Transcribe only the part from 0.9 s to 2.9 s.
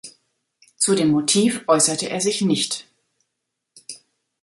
dem Motiv äußerte er sich nicht.